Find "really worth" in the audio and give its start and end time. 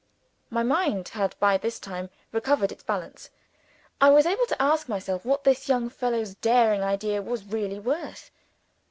7.45-8.31